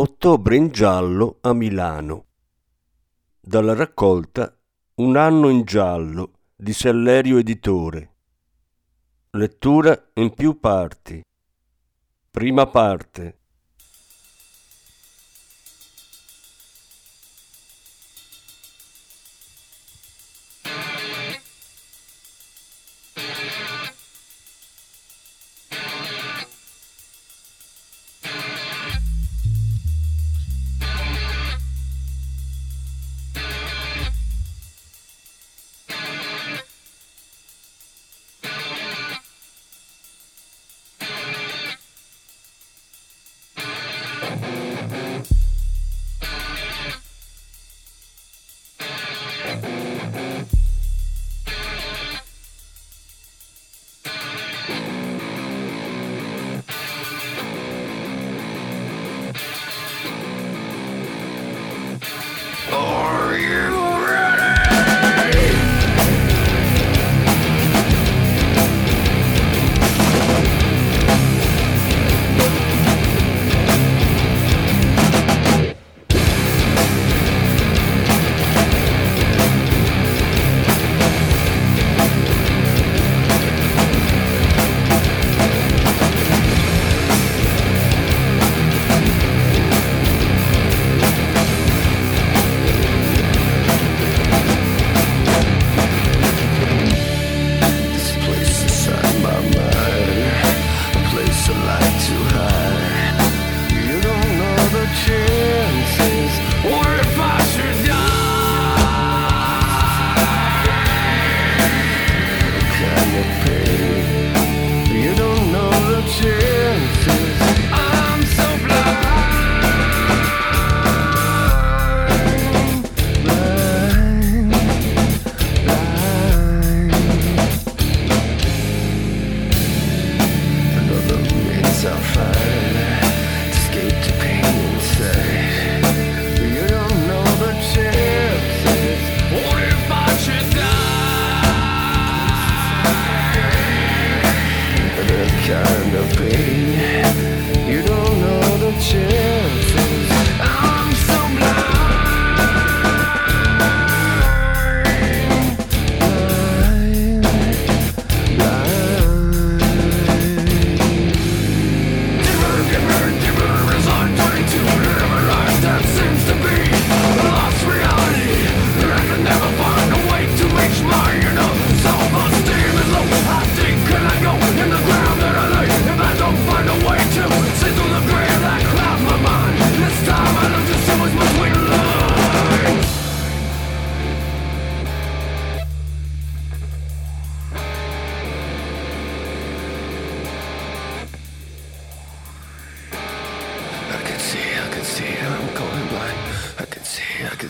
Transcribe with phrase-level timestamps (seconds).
[0.00, 2.26] Ottobre in giallo a Milano.
[3.40, 4.56] Dalla raccolta
[4.94, 8.14] Un anno in giallo di Sellerio Editore.
[9.30, 11.20] Lettura in più parti.
[12.30, 13.37] Prima parte.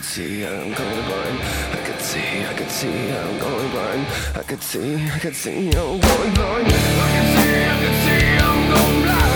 [0.09, 1.39] See, I can see, I'm going blind.
[1.71, 4.07] I can see, I can see, I'm going blind.
[4.35, 6.67] I can see, I can see, I'm going blind.
[6.67, 9.28] I can see, I can see, I'm going blind.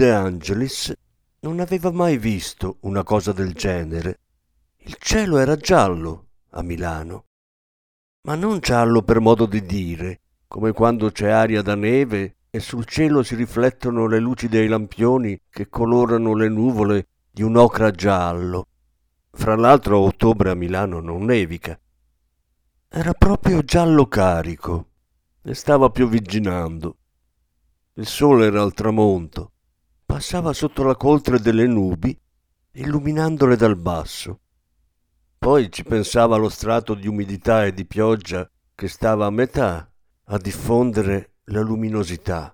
[0.00, 0.94] De Angelis
[1.40, 4.20] non aveva mai visto una cosa del genere.
[4.78, 7.26] Il cielo era giallo a Milano,
[8.22, 12.86] ma non giallo per modo di dire, come quando c'è aria da neve e sul
[12.86, 18.68] cielo si riflettono le luci dei lampioni che colorano le nuvole di un ocra giallo.
[19.30, 21.78] Fra l'altro a ottobre a Milano non nevica.
[22.88, 24.92] Era proprio giallo carico
[25.42, 26.96] e stava piovigginando.
[27.96, 29.52] Il sole era al tramonto,
[30.10, 32.18] passava sotto la coltre delle nubi,
[32.72, 34.40] illuminandole dal basso.
[35.38, 39.88] Poi ci pensava lo strato di umidità e di pioggia che stava a metà
[40.24, 42.52] a diffondere la luminosità,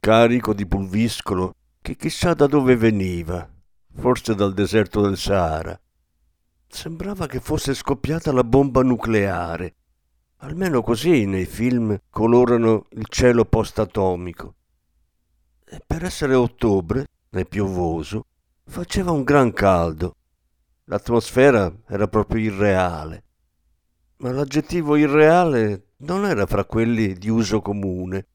[0.00, 3.46] carico di pulviscolo che chissà da dove veniva,
[3.94, 5.78] forse dal deserto del Sahara.
[6.66, 9.74] Sembrava che fosse scoppiata la bomba nucleare.
[10.38, 14.54] Almeno così nei film colorano il cielo post-atomico.
[15.72, 18.26] E per essere ottobre, e piovoso,
[18.64, 20.16] faceva un gran caldo.
[20.86, 23.24] L'atmosfera era proprio irreale.
[24.16, 28.26] Ma l'aggettivo irreale non era fra quelli di uso comune,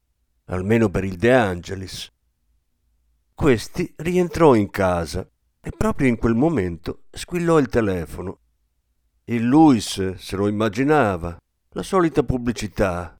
[0.46, 2.10] almeno per il De Angelis.
[3.34, 5.28] Questi rientrò in casa
[5.60, 8.38] e proprio in quel momento squillò il telefono.
[9.24, 11.36] Il Luis se lo immaginava,
[11.70, 13.15] la solita pubblicità,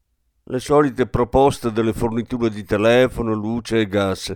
[0.49, 4.33] le solite proposte delle forniture di telefono, luce e gas.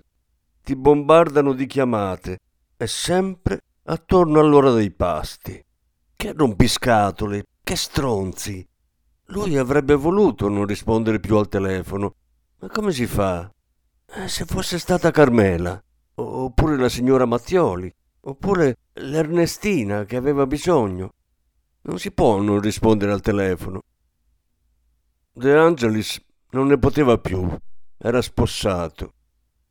[0.63, 2.39] Ti bombardano di chiamate
[2.77, 5.65] e sempre attorno all'ora dei pasti.
[6.17, 8.67] Che rompiscatole, che stronzi!
[9.27, 12.15] Lui avrebbe voluto non rispondere più al telefono.
[12.59, 13.49] Ma come si fa?
[14.07, 15.81] Eh, se fosse stata Carmela,
[16.15, 17.93] oppure la signora Mattioli,
[18.23, 21.13] oppure l'Ernestina che aveva bisogno.
[21.83, 23.83] Non si può non rispondere al telefono.
[25.41, 27.49] De Angelis non ne poteva più,
[27.97, 29.15] era spossato.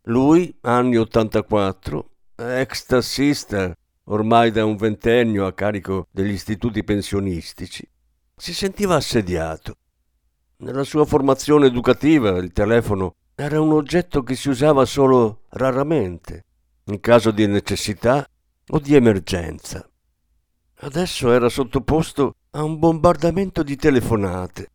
[0.05, 3.71] Lui, anni 84, ex tassista,
[4.05, 7.87] ormai da un ventennio a carico degli istituti pensionistici,
[8.35, 9.75] si sentiva assediato.
[10.57, 16.45] Nella sua formazione educativa il telefono era un oggetto che si usava solo raramente,
[16.85, 18.27] in caso di necessità
[18.69, 19.87] o di emergenza.
[20.77, 24.71] Adesso era sottoposto a un bombardamento di telefonate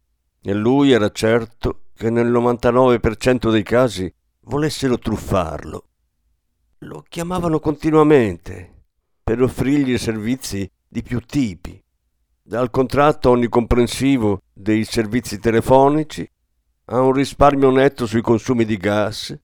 [0.46, 5.88] e lui era certo che nel 99% dei casi volessero truffarlo.
[6.80, 8.82] Lo chiamavano continuamente
[9.24, 11.82] per offrirgli servizi di più tipi
[12.42, 16.30] dal contratto onnicomprensivo dei servizi telefonici
[16.86, 19.34] a un risparmio netto sui consumi di gas,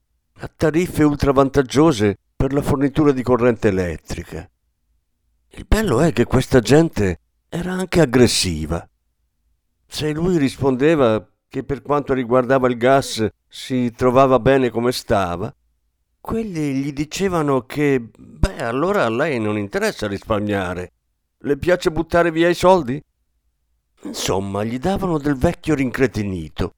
[0.41, 4.47] a tariffe ultravantaggiose per la fornitura di corrente elettrica.
[5.52, 8.87] Il bello è che questa gente era anche aggressiva.
[9.92, 15.52] Se lui rispondeva che per quanto riguardava il gas si trovava bene come stava,
[16.20, 20.92] quelli gli dicevano che, beh, allora a lei non interessa risparmiare,
[21.38, 23.02] le piace buttare via i soldi?
[24.02, 26.75] Insomma, gli davano del vecchio rincretinito.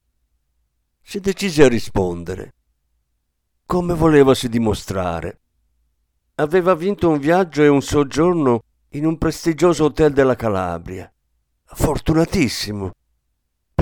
[1.02, 2.54] Si decise a rispondere.
[3.66, 5.40] Come volevasi dimostrare.
[6.36, 8.62] Aveva vinto un viaggio e un soggiorno
[8.92, 11.12] in un prestigioso hotel della Calabria.
[11.62, 12.92] Fortunatissimo.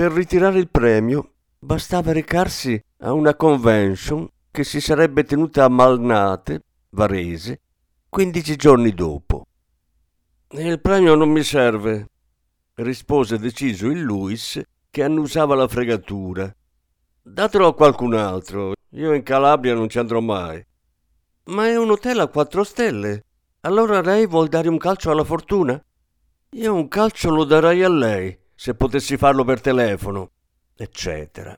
[0.01, 6.63] Per ritirare il premio bastava recarsi a una convention che si sarebbe tenuta a Malnate,
[6.89, 7.61] Varese,
[8.09, 9.45] 15 giorni dopo.
[10.53, 12.07] Il premio non mi serve,
[12.77, 16.51] rispose deciso il Luis che annusava la fregatura.
[17.21, 20.65] Datelo a qualcun altro, io in Calabria non ci andrò mai.
[21.43, 23.25] Ma è un hotel a quattro stelle.
[23.59, 25.79] Allora lei vuol dare un calcio alla fortuna?
[26.53, 30.29] Io un calcio lo darei a lei, se potessi farlo per telefono,
[30.75, 31.57] eccetera.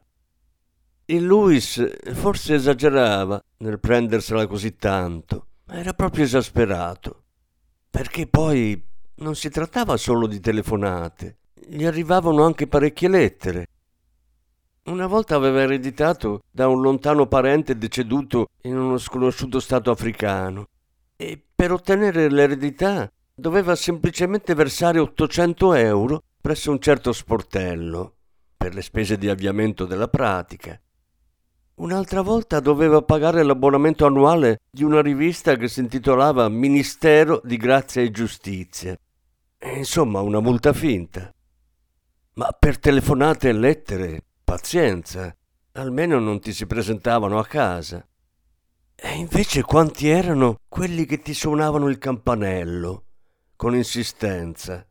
[1.07, 7.23] Il Luis forse esagerava nel prendersela così tanto, ma era proprio esasperato
[7.89, 8.81] perché poi
[9.15, 13.67] non si trattava solo di telefonate, gli arrivavano anche parecchie lettere.
[14.85, 20.69] Una volta aveva ereditato da un lontano parente deceduto in uno sconosciuto stato africano
[21.17, 28.15] e per ottenere l'eredità doveva semplicemente versare 800 euro presso un certo sportello
[28.57, 30.77] per le spese di avviamento della pratica
[31.75, 38.03] Un'altra volta doveva pagare l'abbonamento annuale di una rivista che si intitolava Ministero di Grazia
[38.03, 38.95] e Giustizia.
[39.75, 41.33] Insomma, una multa finta.
[42.35, 45.35] Ma per telefonate e lettere, pazienza,
[45.71, 48.05] almeno non ti si presentavano a casa.
[48.95, 53.05] E invece quanti erano quelli che ti suonavano il campanello,
[53.55, 54.85] con insistenza.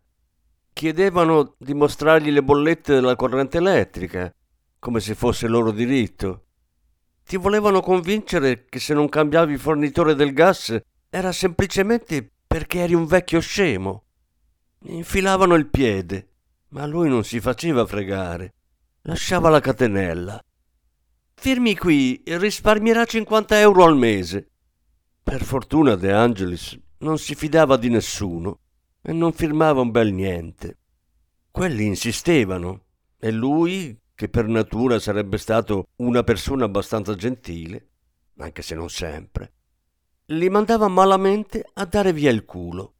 [0.72, 4.32] Chiedevano di mostrargli le bollette della corrente elettrica,
[4.78, 6.46] come se fosse loro diritto
[7.24, 13.06] ti volevano convincere che se non cambiavi fornitore del gas era semplicemente perché eri un
[13.06, 14.04] vecchio scemo.
[14.84, 16.28] Infilavano il piede,
[16.70, 18.54] ma lui non si faceva fregare.
[19.02, 20.40] Lasciava la catenella.
[21.34, 24.50] Firmi qui, risparmierà 50 euro al mese.
[25.22, 28.58] Per fortuna De Angelis non si fidava di nessuno
[29.02, 30.78] e non firmava un bel niente.
[31.50, 32.84] Quelli insistevano
[33.18, 37.88] e lui, che per natura sarebbe stato una persona abbastanza gentile,
[38.38, 39.52] anche se non sempre,
[40.26, 42.94] li mandava malamente a dare via il culo.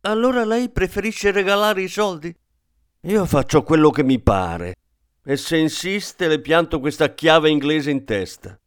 [0.00, 2.34] Allora lei preferisce regalare i soldi?
[3.02, 4.76] Io faccio quello che mi pare
[5.24, 8.58] e se insiste le pianto questa chiave inglese in testa.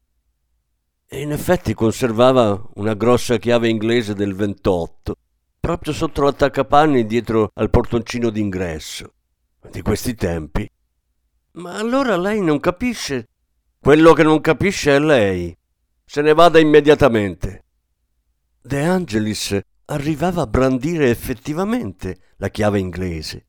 [1.07, 5.15] E in effetti conservava una grossa chiave inglese del 28,
[5.59, 9.13] proprio sotto l'attaccapanni dietro al portoncino d'ingresso.
[9.69, 10.69] Di questi tempi.
[11.53, 13.27] Ma allora lei non capisce?
[13.79, 15.55] Quello che non capisce è lei.
[16.05, 17.65] Se ne vada immediatamente.
[18.61, 23.47] De Angelis arrivava a brandire effettivamente la chiave inglese.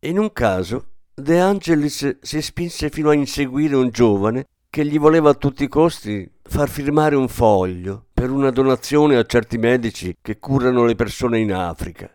[0.00, 5.30] In un caso, De Angelis si spinse fino a inseguire un giovane che gli voleva
[5.30, 10.40] a tutti i costi far firmare un foglio per una donazione a certi medici che
[10.40, 12.12] curano le persone in Africa.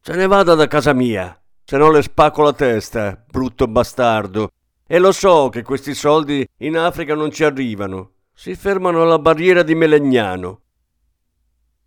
[0.00, 4.50] Se ne vada da casa mia, se no le spacco la testa, brutto bastardo.
[4.86, 8.12] E lo so che questi soldi in Africa non ci arrivano.
[8.32, 10.60] Si fermano alla barriera di Melegnano.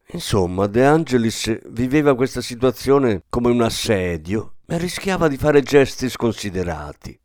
[0.08, 7.18] Insomma, De Angelis viveva questa situazione come un assedio e rischiava di fare gesti sconsiderati.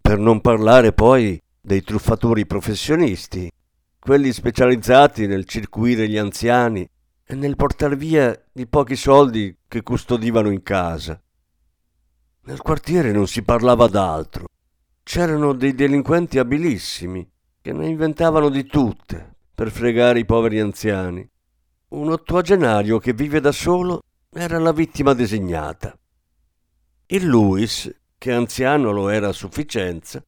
[0.00, 3.50] Per non parlare poi dei truffatori professionisti,
[3.98, 6.86] quelli specializzati nel circuire gli anziani
[7.24, 11.18] e nel portar via i pochi soldi che custodivano in casa.
[12.42, 14.44] Nel quartiere non si parlava d'altro.
[15.02, 17.26] C'erano dei delinquenti abilissimi
[17.62, 21.26] che ne inventavano di tutte per fregare i poveri anziani.
[21.88, 25.98] Un ottuagenario che vive da solo era la vittima designata.
[27.06, 30.22] Il Louis, che anziano lo era a sufficienza,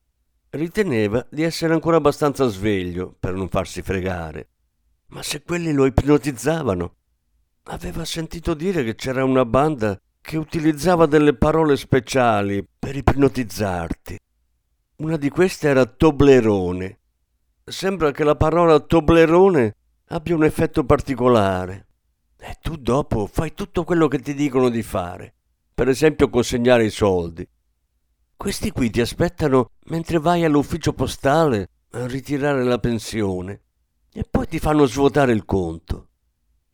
[0.57, 4.49] riteneva di essere ancora abbastanza sveglio per non farsi fregare.
[5.09, 6.95] Ma se quelli lo ipnotizzavano,
[7.65, 14.19] aveva sentito dire che c'era una banda che utilizzava delle parole speciali per ipnotizzarti.
[14.97, 16.99] Una di queste era Toblerone.
[17.65, 19.77] Sembra che la parola Toblerone
[20.09, 21.87] abbia un effetto particolare.
[22.39, 25.35] E tu dopo fai tutto quello che ti dicono di fare.
[25.75, 27.47] Per esempio consegnare i soldi.
[28.37, 33.63] Questi qui ti aspettano mentre vai all'ufficio postale a ritirare la pensione
[34.13, 36.09] e poi ti fanno svuotare il conto.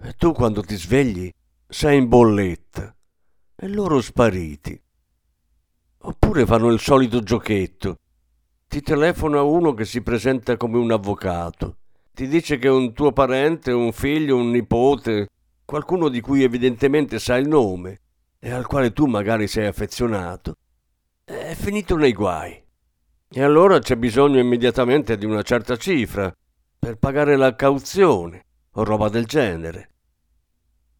[0.02, 1.30] E tu quando ti svegli
[1.68, 2.94] sei in bolletta
[3.54, 4.80] e loro spariti.
[6.04, 7.96] Oppure fanno il solito giochetto.
[8.66, 11.76] Ti telefona uno che si presenta come un avvocato
[12.14, 15.28] ti dice che un tuo parente, un figlio, un nipote,
[15.64, 18.00] qualcuno di cui evidentemente sa il nome
[18.38, 20.56] e al quale tu magari sei affezionato,
[21.24, 22.60] è finito nei guai.
[23.28, 26.34] E allora c'è bisogno immediatamente di una certa cifra
[26.78, 29.90] per pagare la cauzione o roba del genere.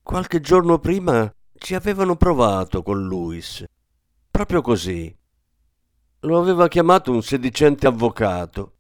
[0.03, 3.65] Qualche giorno prima ci avevano provato con Luis,
[4.31, 5.15] proprio così.
[6.21, 8.77] Lo aveva chiamato un sedicente avvocato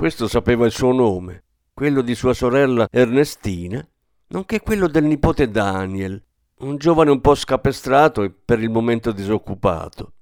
[0.00, 3.86] questo sapeva il suo nome, quello di sua sorella Ernestina,
[4.28, 6.22] nonché quello del nipote Daniel,
[6.60, 10.14] un giovane un po' scapestrato e per il momento disoccupato.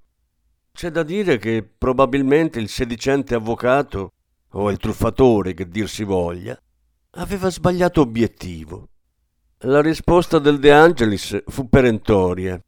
[0.78, 4.12] C'è da dire che probabilmente il sedicente avvocato,
[4.50, 6.56] o il truffatore che dir si voglia,
[7.14, 8.86] aveva sbagliato obiettivo.
[9.62, 12.62] La risposta del De Angelis fu perentoria.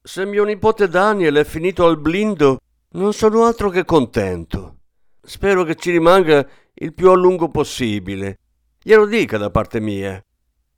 [0.00, 4.76] Se mio nipote Daniel è finito al blindo, non sono altro che contento.
[5.20, 8.38] Spero che ci rimanga il più a lungo possibile.
[8.80, 10.24] Glielo dica da parte mia.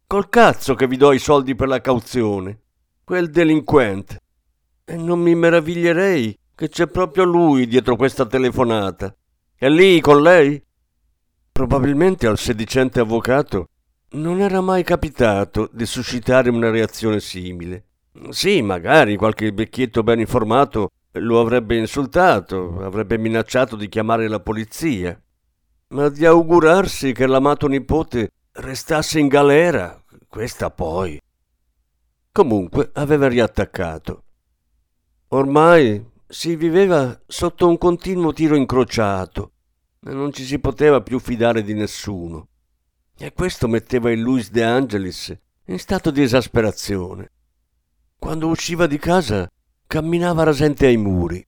[0.06, 2.58] Col cazzo che vi do i soldi per la cauzione.
[3.04, 4.21] Quel delinquente.
[4.84, 9.14] E non mi meraviglierei che c'è proprio lui dietro questa telefonata.
[9.54, 10.62] È lì con lei?
[11.52, 13.68] Probabilmente al sedicente avvocato
[14.12, 17.84] non era mai capitato di suscitare una reazione simile.
[18.30, 25.18] Sì, magari qualche vecchietto ben informato lo avrebbe insultato, avrebbe minacciato di chiamare la polizia.
[25.88, 31.20] Ma di augurarsi che l'amato nipote restasse in galera, questa poi.
[32.32, 34.24] Comunque aveva riattaccato.
[35.34, 39.52] Ormai si viveva sotto un continuo tiro incrociato
[40.04, 42.48] e non ci si poteva più fidare di nessuno.
[43.16, 45.34] E questo metteva il Luis De Angelis
[45.66, 47.30] in stato di esasperazione.
[48.18, 49.48] Quando usciva di casa
[49.86, 51.42] camminava rasente ai muri.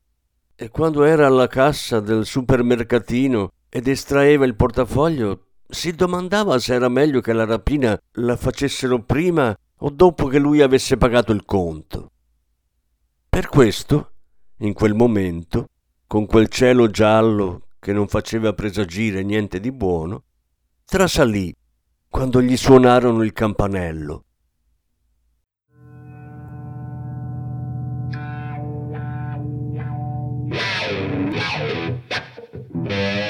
[0.57, 6.89] e quando era alla cassa del supermercatino ed estraeva il portafoglio, si domandava se era
[6.89, 12.13] meglio che la rapina la facessero prima o dopo che lui avesse pagato il conto.
[13.35, 14.13] Per questo,
[14.59, 15.71] in quel momento,
[16.07, 20.23] con quel cielo giallo che non faceva presagire niente di buono,
[20.85, 21.53] trasalì
[22.09, 24.25] quando gli suonarono il campanello.
[32.85, 33.24] Sign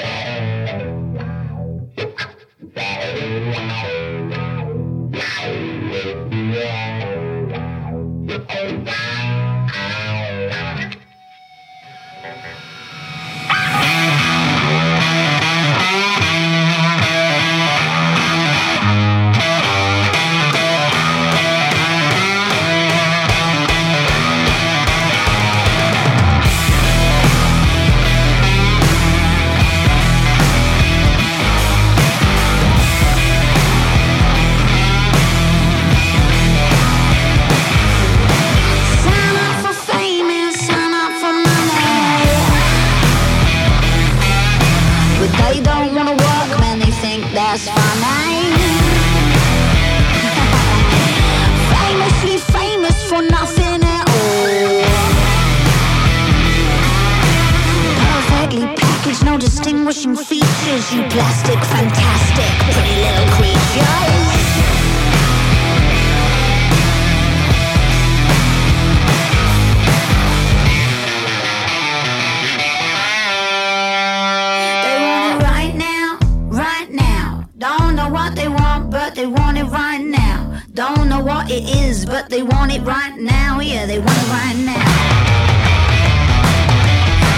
[79.15, 80.61] they want it right now.
[80.73, 83.61] Don't know what it is, but they want it right now.
[83.61, 84.83] Yeah, they want it right now.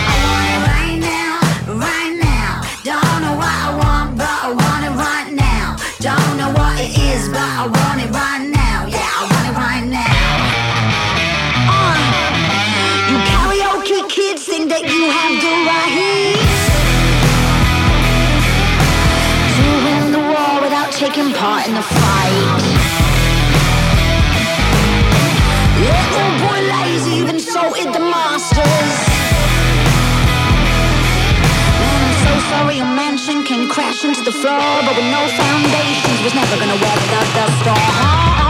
[0.09, 1.37] I want it right now,
[1.77, 2.65] right now.
[2.83, 5.77] Don't know what I want, but I want it right now.
[5.99, 8.87] Don't know what it is, but I want it right now.
[8.89, 10.17] Yeah, I want it right now.
[11.77, 11.93] Uh,
[13.11, 15.93] you karaoke kids think that you have the right.
[15.93, 16.06] To
[21.77, 22.63] the fight.
[25.85, 27.21] Little boy lazy,
[27.93, 28.93] the masters.
[31.79, 36.19] Man, I'm so sorry a mansion can crash into the floor, but with no foundations
[36.23, 38.46] was never gonna weather the storm.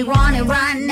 [0.00, 0.89] we wanna run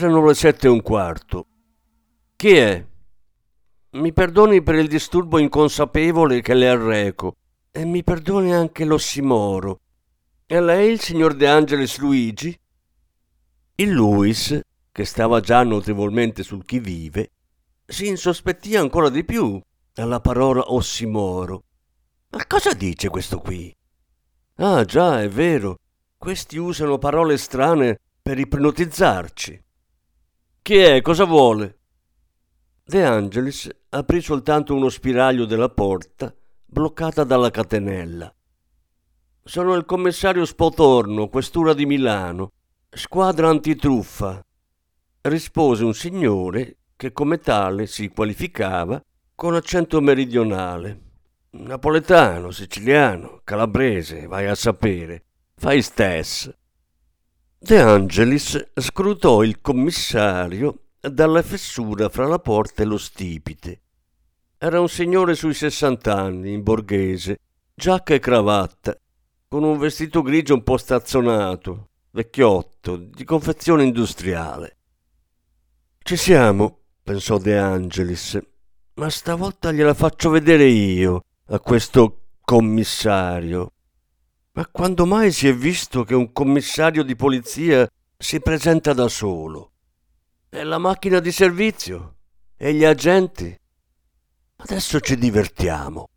[0.00, 1.46] Erano le sette e un quarto.
[2.36, 2.86] Chi è?
[3.94, 7.34] Mi perdoni per il disturbo inconsapevole che le arreco
[7.72, 9.80] e mi perdoni anche l'ossimoro.
[10.46, 12.56] È lei il signor De Angelis Luigi?
[13.74, 14.60] Il Luis,
[14.92, 17.32] che stava già notevolmente sul chi vive,
[17.84, 19.60] si insospettì ancora di più
[19.94, 21.64] alla parola ossimoro.
[22.28, 23.74] Ma cosa dice questo qui?
[24.58, 25.78] Ah già, è vero.
[26.16, 29.66] Questi usano parole strane per ipnotizzarci.
[30.68, 31.00] Chi è?
[31.00, 31.78] Cosa vuole?
[32.84, 36.30] De Angelis aprì soltanto uno spiraglio della porta,
[36.66, 38.30] bloccata dalla catenella.
[39.42, 42.52] Sono il commissario Spotorno, questura di Milano,
[42.90, 44.44] squadra antitruffa,
[45.22, 49.02] rispose un signore che come tale si qualificava
[49.34, 51.00] con accento meridionale.
[51.52, 55.24] Napoletano, siciliano, calabrese, vai a sapere.
[55.54, 56.54] Fai stess.
[57.60, 63.80] De Angelis scrutò il commissario dalla fessura fra la porta e lo stipite.
[64.56, 67.38] Era un signore sui sessant'anni, in borghese,
[67.74, 68.96] giacca e cravatta,
[69.48, 74.76] con un vestito grigio un po' stazzonato, vecchiotto, di confezione industriale.
[75.98, 78.38] Ci siamo, pensò De Angelis,
[78.94, 83.72] ma stavolta gliela faccio vedere io a questo commissario.
[84.58, 89.70] Ma quando mai si è visto che un commissario di polizia si presenta da solo?
[90.48, 92.16] E la macchina di servizio?
[92.56, 93.56] E gli agenti?
[94.56, 96.08] Adesso ci divertiamo.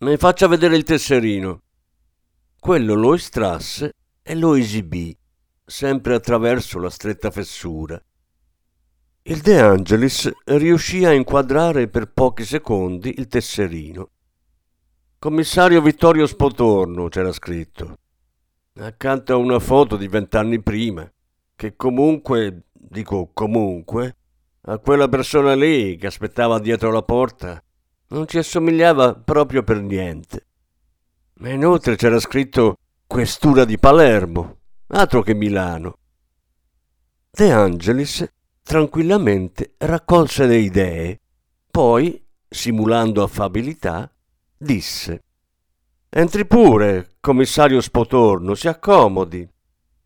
[0.00, 1.62] Mi faccia vedere il tesserino.
[2.60, 5.16] Quello lo estrasse e lo esibì,
[5.64, 7.98] sempre attraverso la stretta fessura.
[9.22, 14.10] Il De Angelis riuscì a inquadrare per pochi secondi il tesserino.
[15.24, 17.96] Commissario Vittorio Spotorno c'era scritto,
[18.74, 21.10] accanto a una foto di vent'anni prima,
[21.56, 24.16] che comunque, dico comunque,
[24.66, 27.58] a quella persona lì che aspettava dietro la porta
[28.08, 30.46] non ci assomigliava proprio per niente.
[31.36, 34.58] Ma inoltre c'era scritto Questura di Palermo,
[34.88, 35.96] altro che Milano.
[37.30, 38.30] De Angelis
[38.62, 41.18] tranquillamente raccolse le idee,
[41.70, 44.13] poi, simulando affabilità,
[44.56, 45.22] disse
[46.16, 49.48] Entri pure, commissario Spotorno, si accomodi.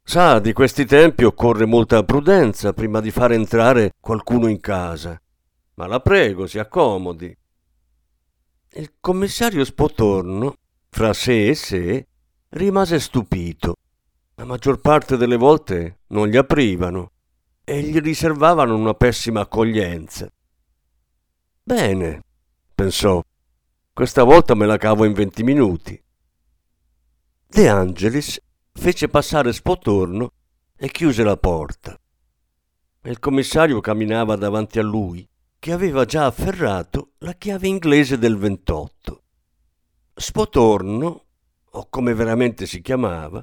[0.03, 5.21] Sa, di questi tempi occorre molta prudenza prima di far entrare qualcuno in casa.
[5.75, 7.37] Ma la prego, si accomodi.
[8.71, 10.55] Il commissario Spotorno,
[10.89, 12.07] fra sé e sé,
[12.51, 13.75] rimase stupito.
[14.37, 17.11] La maggior parte delle volte non gli aprivano
[17.65, 20.27] e gli riservavano una pessima accoglienza.
[21.63, 22.23] Bene,
[22.75, 23.23] pensò,
[23.99, 26.01] questa volta me la cavo in venti minuti.
[27.49, 28.41] De Angelis
[28.73, 30.35] fece passare Spotorno
[30.77, 32.01] e chiuse la porta.
[33.03, 39.23] Il commissario camminava davanti a lui, che aveva già afferrato la chiave inglese del 28.
[40.15, 41.25] Spotorno,
[41.69, 43.43] o come veramente si chiamava,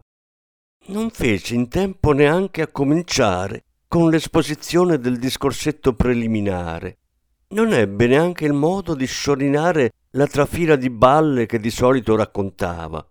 [0.86, 7.00] non fece in tempo neanche a cominciare con l'esposizione del discorsetto preliminare.
[7.48, 13.06] Non ebbe neanche il modo di sciorinare la trafila di balle che di solito raccontava.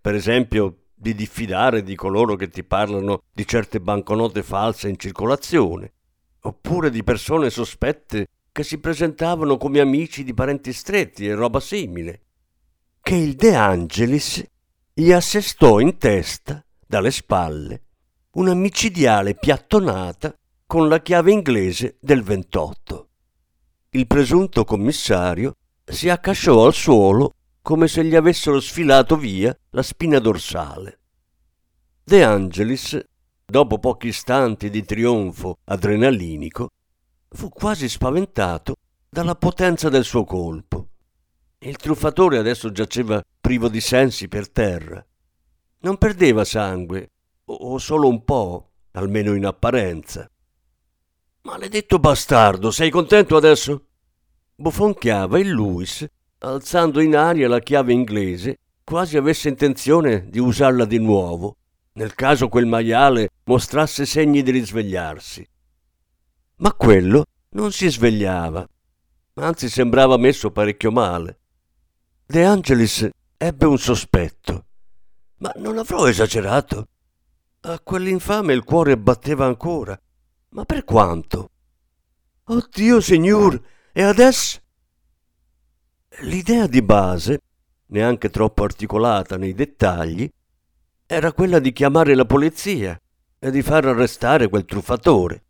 [0.00, 5.92] Per esempio, di diffidare di coloro che ti parlano di certe banconote false in circolazione,
[6.40, 12.22] oppure di persone sospette che si presentavano come amici di parenti stretti e roba simile,
[13.00, 14.44] che il De Angelis
[14.92, 17.82] gli assestò in testa, dalle spalle,
[18.32, 20.34] una micidiale piattonata
[20.66, 23.07] con la chiave inglese del 28.
[23.98, 30.20] Il presunto commissario si accasciò al suolo come se gli avessero sfilato via la spina
[30.20, 31.00] dorsale.
[32.04, 32.96] De Angelis,
[33.44, 36.68] dopo pochi istanti di trionfo adrenalinico,
[37.30, 38.76] fu quasi spaventato
[39.10, 40.90] dalla potenza del suo colpo.
[41.58, 45.04] Il truffatore adesso giaceva privo di sensi per terra.
[45.80, 47.10] Non perdeva sangue,
[47.46, 50.30] o solo un po', almeno in apparenza.
[51.42, 53.86] Maledetto bastardo, sei contento adesso?
[54.60, 56.04] Bofonchiava il Louis,
[56.38, 61.58] alzando in aria la chiave inglese, quasi avesse intenzione di usarla di nuovo,
[61.92, 65.48] nel caso quel maiale mostrasse segni di risvegliarsi.
[66.56, 68.68] Ma quello non si svegliava,
[69.34, 71.38] anzi sembrava messo parecchio male.
[72.26, 74.66] De Angelis ebbe un sospetto.
[75.36, 76.88] Ma non avrò esagerato?
[77.60, 79.96] A quell'infame il cuore batteva ancora.
[80.48, 81.50] Ma per quanto?
[82.42, 83.62] Oddio, signor,
[83.98, 84.60] e adesso?
[86.20, 87.40] L'idea di base,
[87.86, 90.30] neanche troppo articolata nei dettagli,
[91.04, 92.96] era quella di chiamare la polizia
[93.40, 95.42] e di far arrestare quel truffatore.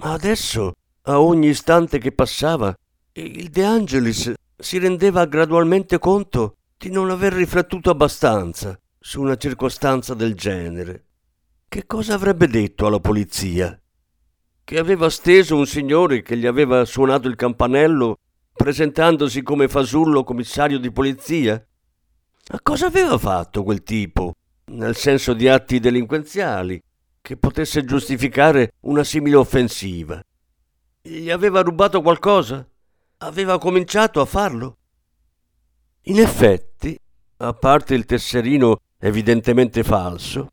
[0.00, 2.76] Ma adesso, a ogni istante che passava,
[3.12, 10.12] il De Angelis si rendeva gradualmente conto di non aver riflettuto abbastanza su una circostanza
[10.12, 11.06] del genere.
[11.66, 13.80] Che cosa avrebbe detto alla polizia?
[14.68, 18.18] Che aveva steso un signore che gli aveva suonato il campanello
[18.52, 21.64] presentandosi come fasullo commissario di polizia?
[22.50, 24.34] Ma cosa aveva fatto quel tipo,
[24.72, 26.82] nel senso di atti delinquenziali,
[27.22, 30.20] che potesse giustificare una simile offensiva?
[31.00, 32.68] Gli aveva rubato qualcosa?
[33.18, 34.78] Aveva cominciato a farlo?
[36.06, 36.98] In effetti,
[37.36, 40.50] a parte il tesserino evidentemente falso,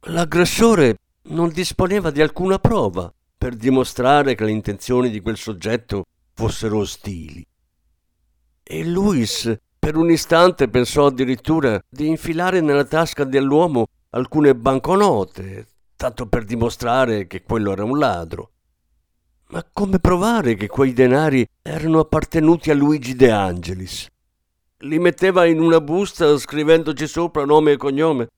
[0.00, 3.10] l'aggressore non disponeva di alcuna prova
[3.42, 7.44] per dimostrare che le intenzioni di quel soggetto fossero ostili.
[8.62, 16.28] E Luis per un istante pensò addirittura di infilare nella tasca dell'uomo alcune banconote, tanto
[16.28, 18.50] per dimostrare che quello era un ladro.
[19.48, 24.06] Ma come provare che quei denari erano appartenuti a Luigi De Angelis?
[24.82, 28.28] Li metteva in una busta scrivendoci sopra nome e cognome.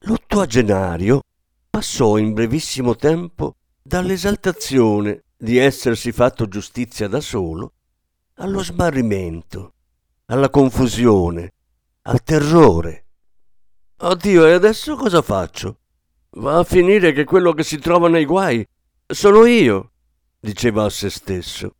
[0.00, 1.22] L'ottuagenario
[1.70, 7.72] passò in brevissimo tempo dall'esaltazione di essersi fatto giustizia da solo
[8.34, 9.74] allo smarrimento,
[10.26, 11.52] alla confusione,
[12.02, 13.06] al terrore.
[13.98, 15.80] Oddio, e adesso cosa faccio?
[16.32, 18.66] Va a finire che quello che si trova nei guai
[19.06, 19.92] sono io,
[20.38, 21.74] diceva a se stesso.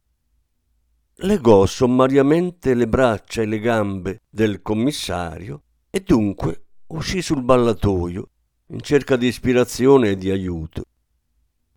[1.22, 8.30] Legò sommariamente le braccia e le gambe del commissario e dunque uscì sul ballatoio
[8.68, 10.84] in cerca di ispirazione e di aiuto.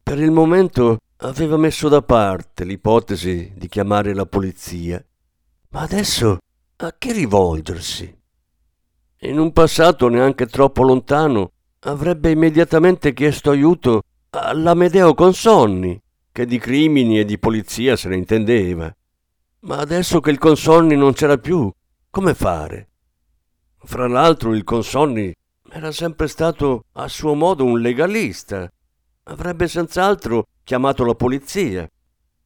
[0.03, 5.03] Per il momento aveva messo da parte l'ipotesi di chiamare la polizia,
[5.69, 6.39] ma adesso
[6.75, 8.13] a chi rivolgersi?
[9.21, 11.53] In un passato neanche troppo lontano
[11.85, 15.99] avrebbe immediatamente chiesto aiuto all'Amedeo Consonni,
[16.31, 18.93] che di crimini e di polizia se ne intendeva.
[19.61, 21.71] Ma adesso che il Consonni non c'era più,
[22.09, 22.89] come fare?
[23.77, 25.33] Fra l'altro il Consonni
[25.71, 28.69] era sempre stato a suo modo un legalista.
[29.25, 31.89] Avrebbe senz'altro chiamato la polizia,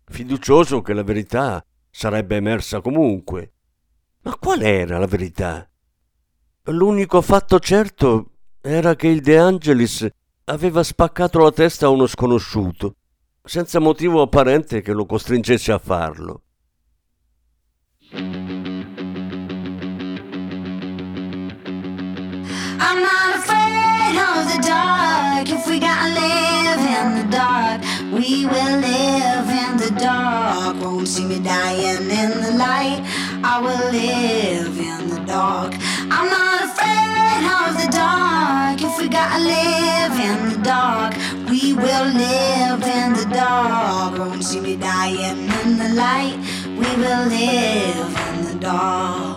[0.06, 3.54] fiducioso che la verità sarebbe emersa comunque.
[4.22, 5.68] Ma qual era la verità?
[6.66, 10.08] L'unico fatto certo era che il De Angelis
[10.46, 12.96] aveva spaccato la testa a uno sconosciuto,
[13.44, 16.42] senza motivo apparente che lo costringesse a farlo.
[22.80, 23.67] I'm not afraid
[24.16, 25.50] of the dark.
[25.50, 27.82] If we gotta live in the dark,
[28.14, 30.80] we will live in the dark.
[30.82, 33.02] Won't see me dying in the light.
[33.44, 35.74] I will live in the dark.
[36.10, 38.82] I'm not afraid of the dark.
[38.82, 41.14] If we gotta live in the dark,
[41.50, 44.18] we will live in the dark.
[44.18, 46.38] Won't see me dying in the light.
[46.66, 49.37] We will live in the dark.